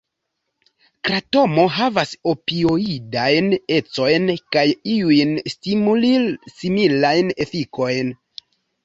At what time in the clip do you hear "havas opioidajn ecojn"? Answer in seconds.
1.73-4.25